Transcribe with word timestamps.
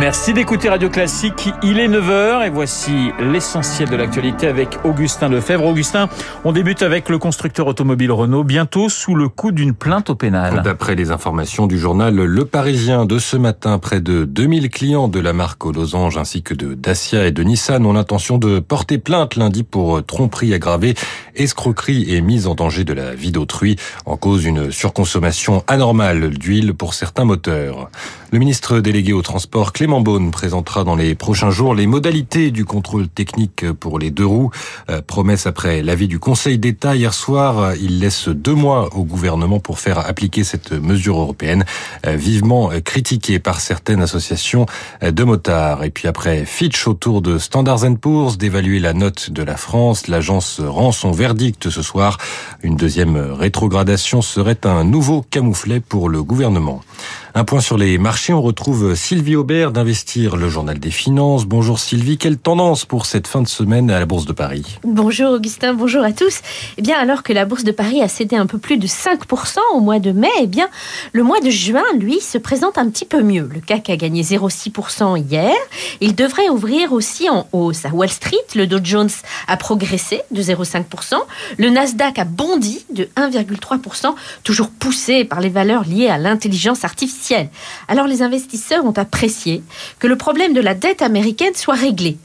Merci 0.00 0.32
d'écouter 0.32 0.68
Radio 0.68 0.88
Classique. 0.88 1.50
Il 1.64 1.80
est 1.80 1.88
9h 1.88 2.46
et 2.46 2.50
voici 2.50 3.10
l'essentiel 3.18 3.88
de 3.88 3.96
l'actualité 3.96 4.46
avec 4.46 4.78
Augustin 4.84 5.28
Lefebvre. 5.28 5.66
Augustin, 5.66 6.08
on 6.44 6.52
débute 6.52 6.82
avec 6.82 7.08
le 7.08 7.18
constructeur 7.18 7.66
automobile 7.66 8.12
Renault, 8.12 8.44
bientôt 8.44 8.88
sous 8.88 9.16
le 9.16 9.28
coup 9.28 9.50
d'une 9.50 9.74
plainte 9.74 10.08
au 10.08 10.14
pénal. 10.14 10.62
D'après 10.62 10.94
les 10.94 11.10
informations 11.10 11.66
du 11.66 11.78
journal 11.78 12.14
Le 12.14 12.44
Parisien 12.44 13.06
de 13.06 13.18
ce 13.18 13.36
matin, 13.36 13.80
près 13.80 14.00
de 14.00 14.24
2000 14.24 14.70
clients 14.70 15.08
de 15.08 15.18
la 15.18 15.32
marque 15.32 15.66
aux 15.66 15.72
losanges 15.72 16.16
ainsi 16.16 16.42
que 16.42 16.54
de 16.54 16.74
Dacia 16.74 17.26
et 17.26 17.32
de 17.32 17.42
Nissan 17.42 17.84
ont 17.84 17.92
l'intention 17.92 18.38
de 18.38 18.60
porter 18.60 18.98
plainte 18.98 19.34
lundi 19.34 19.64
pour 19.64 20.06
tromperie 20.06 20.54
aggravée, 20.54 20.94
escroquerie 21.34 22.14
et 22.14 22.20
mise 22.20 22.46
en 22.46 22.54
danger 22.54 22.84
de 22.84 22.92
la 22.92 23.16
vie 23.16 23.32
d'autrui 23.32 23.74
en 24.06 24.16
cause 24.16 24.42
d'une 24.42 24.70
surconsommation 24.70 25.64
anormale 25.66 26.30
d'huile 26.30 26.72
pour 26.72 26.94
certains 26.94 27.24
moteurs. 27.24 27.90
Le 28.30 28.38
ministre 28.38 28.80
délégué 28.80 29.12
au 29.12 29.22
transport 29.22 29.72
Beaune 29.88 30.30
présentera 30.30 30.84
dans 30.84 30.94
les 30.94 31.14
prochains 31.14 31.48
jours 31.48 31.74
les 31.74 31.86
modalités 31.86 32.50
du 32.50 32.66
contrôle 32.66 33.08
technique 33.08 33.72
pour 33.72 33.98
les 33.98 34.10
deux 34.10 34.26
roues. 34.26 34.50
Euh, 34.90 35.00
promesse 35.00 35.46
après 35.46 35.82
l'avis 35.82 36.08
du 36.08 36.18
Conseil 36.18 36.58
d'État 36.58 36.94
hier 36.94 37.14
soir, 37.14 37.74
il 37.80 37.98
laisse 37.98 38.28
deux 38.28 38.54
mois 38.54 38.94
au 38.94 39.04
gouvernement 39.04 39.60
pour 39.60 39.78
faire 39.78 39.98
appliquer 39.98 40.44
cette 40.44 40.72
mesure 40.72 41.18
européenne, 41.18 41.64
euh, 42.06 42.16
vivement 42.16 42.70
critiquée 42.84 43.38
par 43.38 43.60
certaines 43.60 44.02
associations 44.02 44.66
de 45.00 45.24
motards. 45.24 45.82
Et 45.84 45.90
puis 45.90 46.06
après 46.06 46.44
Fitch 46.44 46.86
autour 46.86 47.22
de 47.22 47.38
Standards 47.38 47.86
Poor's 47.98 48.36
d'évaluer 48.36 48.80
la 48.80 48.92
note 48.92 49.30
de 49.30 49.42
la 49.42 49.56
France, 49.56 50.06
l'agence 50.06 50.60
rend 50.60 50.92
son 50.92 51.12
verdict 51.12 51.70
ce 51.70 51.82
soir. 51.82 52.18
Une 52.62 52.76
deuxième 52.76 53.16
rétrogradation 53.16 54.20
serait 54.20 54.66
un 54.66 54.84
nouveau 54.84 55.22
camouflet 55.22 55.80
pour 55.80 56.10
le 56.10 56.22
gouvernement. 56.22 56.82
Un 57.34 57.44
point 57.44 57.60
sur 57.60 57.76
les 57.76 57.98
marchés, 57.98 58.32
on 58.32 58.40
retrouve 58.40 58.94
Sylvie 58.94 59.36
Aubert 59.36 59.70
d'Investir, 59.70 60.36
le 60.36 60.48
journal 60.48 60.78
des 60.78 60.90
finances. 60.90 61.44
Bonjour 61.44 61.78
Sylvie, 61.78 62.16
quelle 62.16 62.38
tendance 62.38 62.86
pour 62.86 63.04
cette 63.04 63.26
fin 63.26 63.42
de 63.42 63.48
semaine 63.48 63.90
à 63.90 64.00
la 64.00 64.06
Bourse 64.06 64.24
de 64.24 64.32
Paris? 64.32 64.78
Bonjour 64.82 65.32
Augustin, 65.32 65.74
bonjour 65.74 66.02
à 66.02 66.12
tous. 66.12 66.40
Eh 66.78 66.82
bien, 66.82 66.96
alors 66.98 67.22
que 67.22 67.34
la 67.34 67.44
Bourse 67.44 67.64
de 67.64 67.70
Paris 67.70 68.00
a 68.00 68.08
cédé 68.08 68.34
un 68.34 68.46
peu 68.46 68.56
plus 68.56 68.78
de 68.78 68.86
5% 68.86 69.58
au 69.74 69.80
mois 69.80 69.98
de 69.98 70.10
mai, 70.10 70.30
eh 70.40 70.46
bien, 70.46 70.68
le 71.12 71.22
mois 71.22 71.40
de 71.40 71.50
juin, 71.50 71.84
lui, 71.98 72.18
se 72.20 72.38
présente 72.38 72.78
un 72.78 72.88
petit 72.88 73.04
peu 73.04 73.22
mieux. 73.22 73.48
Le 73.52 73.60
CAC 73.60 73.90
a 73.90 73.96
gagné 73.96 74.22
0,6% 74.22 75.22
hier. 75.22 75.54
Il 76.00 76.14
devrait 76.14 76.48
ouvrir 76.48 76.92
aussi 76.92 77.28
en 77.28 77.46
hausse. 77.52 77.84
À 77.84 77.90
Wall 77.90 78.08
Street, 78.08 78.36
le 78.54 78.66
Dow 78.66 78.78
Jones 78.82 79.10
a 79.46 79.56
progressé 79.58 80.22
de 80.30 80.42
0,5%. 80.42 81.14
Le 81.58 81.68
Nasdaq 81.68 82.18
a 82.18 82.24
bondi 82.24 82.86
de 82.90 83.06
1,3%, 83.16 84.14
toujours 84.44 84.70
poussé 84.70 85.26
par 85.26 85.40
les 85.40 85.50
valeurs 85.50 85.84
liées 85.84 86.08
à 86.08 86.16
l'intelligence 86.16 86.84
artificielle 86.84 87.18
alors 87.88 88.06
les 88.06 88.22
investisseurs 88.22 88.84
ont 88.84 88.92
apprécié 88.92 89.62
que 89.98 90.06
le 90.06 90.16
problème 90.16 90.52
de 90.52 90.60
la 90.60 90.74
dette 90.74 91.02
américaine 91.02 91.54
soit 91.54 91.74
réglé. 91.74 92.16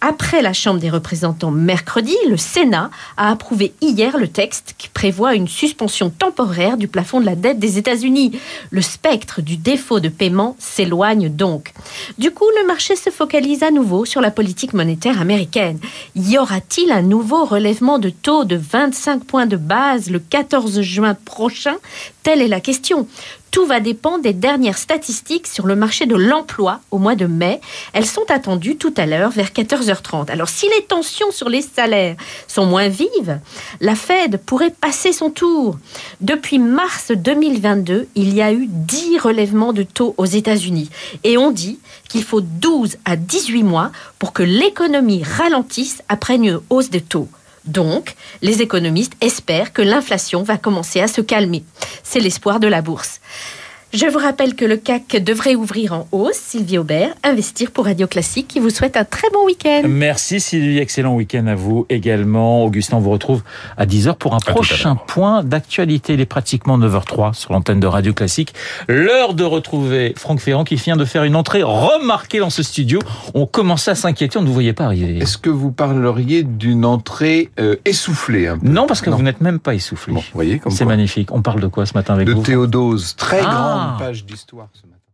Après 0.00 0.42
la 0.42 0.52
Chambre 0.52 0.80
des 0.80 0.90
représentants 0.90 1.50
mercredi, 1.50 2.16
le 2.28 2.36
Sénat 2.36 2.90
a 3.16 3.30
approuvé 3.30 3.74
hier 3.80 4.16
le 4.16 4.28
texte 4.28 4.74
qui 4.78 4.88
prévoit 4.88 5.34
une 5.34 5.48
suspension 5.48 6.10
temporaire 6.10 6.76
du 6.76 6.88
plafond 6.88 7.20
de 7.20 7.26
la 7.26 7.34
dette 7.34 7.58
des 7.58 7.78
États-Unis. 7.78 8.38
Le 8.70 8.82
spectre 8.82 9.42
du 9.42 9.56
défaut 9.56 10.00
de 10.00 10.08
paiement 10.08 10.56
s'éloigne 10.58 11.28
donc. 11.28 11.72
Du 12.18 12.30
coup, 12.30 12.46
le 12.60 12.66
marché 12.66 12.96
se 12.96 13.10
focalise 13.10 13.62
à 13.62 13.70
nouveau 13.70 14.04
sur 14.04 14.20
la 14.20 14.30
politique 14.30 14.72
monétaire 14.72 15.20
américaine. 15.20 15.78
Y 16.14 16.38
aura-t-il 16.38 16.92
un 16.92 17.02
nouveau 17.02 17.44
relèvement 17.44 17.98
de 17.98 18.10
taux 18.10 18.44
de 18.44 18.56
25 18.56 19.24
points 19.24 19.46
de 19.46 19.56
base 19.56 20.10
le 20.10 20.18
14 20.18 20.80
juin 20.80 21.14
prochain? 21.14 21.76
Telle 22.22 22.42
est 22.42 22.48
la 22.48 22.60
question. 22.60 23.08
Tout 23.50 23.66
va 23.66 23.80
dépendre 23.80 24.22
des 24.22 24.32
dernières 24.32 24.78
statistiques 24.78 25.46
sur 25.46 25.66
le 25.66 25.76
marché 25.76 26.06
de 26.06 26.16
l'emploi 26.16 26.80
au 26.90 26.98
mois 26.98 27.14
de 27.14 27.26
mai. 27.26 27.60
Elles 27.92 28.06
sont 28.06 28.30
attendues 28.30 28.76
tout 28.76 28.92
à 28.96 29.06
l'heure 29.06 29.30
vers 29.30 29.48
14h30. 29.48 30.30
Alors 30.30 30.48
si 30.48 30.68
les 30.76 30.84
tensions 30.84 31.30
sur 31.30 31.48
les 31.48 31.62
salaires 31.62 32.16
sont 32.46 32.66
moins 32.66 32.88
vives, 32.88 33.40
la 33.80 33.94
Fed 33.94 34.40
pourrait 34.44 34.70
passer 34.70 35.12
son 35.12 35.30
tour. 35.30 35.78
Depuis 36.20 36.58
mars 36.58 37.10
2022, 37.14 38.08
il 38.14 38.34
y 38.34 38.42
a 38.42 38.52
eu 38.52 38.66
10 38.68 39.18
relèvements 39.18 39.72
de 39.72 39.82
taux 39.82 40.14
aux 40.18 40.26
États-Unis. 40.26 40.90
Et 41.24 41.38
on 41.38 41.50
dit 41.50 41.78
qu'il 42.08 42.24
faut 42.24 42.40
12 42.40 42.96
à 43.04 43.16
18 43.16 43.62
mois 43.62 43.90
pour 44.18 44.32
que 44.32 44.42
l'économie 44.42 45.22
ralentisse 45.22 46.02
après 46.08 46.36
une 46.36 46.60
hausse 46.70 46.90
de 46.90 46.98
taux. 46.98 47.28
Donc, 47.68 48.14
les 48.40 48.62
économistes 48.62 49.12
espèrent 49.20 49.74
que 49.74 49.82
l'inflation 49.82 50.42
va 50.42 50.56
commencer 50.56 51.00
à 51.00 51.08
se 51.08 51.20
calmer. 51.20 51.64
C'est 52.02 52.20
l'espoir 52.20 52.60
de 52.60 52.66
la 52.66 52.80
bourse. 52.80 53.20
Je 53.94 54.04
vous 54.04 54.18
rappelle 54.18 54.54
que 54.54 54.66
le 54.66 54.76
CAC 54.76 55.16
devrait 55.24 55.54
ouvrir 55.54 55.94
en 55.94 56.06
hausse. 56.12 56.36
Sylvie 56.36 56.76
Aubert, 56.76 57.08
investir 57.24 57.70
pour 57.70 57.86
Radio 57.86 58.06
Classique, 58.06 58.46
qui 58.46 58.60
vous 58.60 58.68
souhaite 58.68 58.98
un 58.98 59.04
très 59.04 59.30
bon 59.32 59.46
week-end. 59.46 59.80
Merci 59.88 60.40
Sylvie, 60.40 60.76
excellent 60.76 61.14
week-end 61.14 61.46
à 61.46 61.54
vous 61.54 61.86
également. 61.88 62.64
Augustin, 62.64 62.98
on 62.98 63.00
vous 63.00 63.08
retrouve 63.10 63.42
à 63.78 63.86
10h 63.86 64.16
pour 64.16 64.34
un 64.34 64.40
prochain 64.40 64.94
point 64.94 65.42
d'actualité. 65.42 66.12
Il 66.12 66.20
est 66.20 66.26
pratiquement 66.26 66.78
9h03 66.78 67.32
sur 67.32 67.54
l'antenne 67.54 67.80
de 67.80 67.86
Radio 67.86 68.12
Classique. 68.12 68.52
L'heure 68.88 69.32
de 69.32 69.44
retrouver 69.44 70.12
Franck 70.18 70.40
Ferrand 70.40 70.64
qui 70.64 70.74
vient 70.74 70.98
de 70.98 71.06
faire 71.06 71.24
une 71.24 71.34
entrée 71.34 71.62
remarquée 71.62 72.40
dans 72.40 72.50
ce 72.50 72.62
studio. 72.62 72.98
On 73.32 73.46
commençait 73.46 73.92
à 73.92 73.94
s'inquiéter, 73.94 74.38
on 74.38 74.42
ne 74.42 74.48
vous 74.48 74.52
voyait 74.52 74.74
pas 74.74 74.84
arriver. 74.84 75.16
Est-ce 75.16 75.38
que 75.38 75.48
vous 75.48 75.70
parleriez 75.70 76.42
d'une 76.42 76.84
entrée 76.84 77.48
euh, 77.58 77.76
essoufflée 77.86 78.48
un 78.48 78.58
peu? 78.58 78.68
Non, 78.68 78.86
parce 78.86 79.00
que 79.00 79.08
vous 79.08 79.22
n'êtes 79.22 79.40
même 79.40 79.58
pas 79.60 79.74
essoufflé. 79.74 80.12
Bon, 80.12 80.22
voyez, 80.34 80.58
comme 80.58 80.72
C'est 80.72 80.84
magnifique. 80.84 81.30
On 81.32 81.40
parle 81.40 81.60
de 81.62 81.68
quoi 81.68 81.86
ce 81.86 81.94
matin 81.94 82.12
avec 82.12 82.26
de 82.26 82.34
vous 82.34 82.42
Théodose, 82.42 83.16
très 83.16 83.40
Ah. 83.42 83.76
Grande 83.86 83.98
page 83.98 84.24
d'histoire 84.24 84.68
ce 84.72 84.86
matin. 84.86 85.07